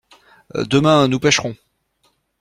[0.55, 1.55] Demain nous pêcherons.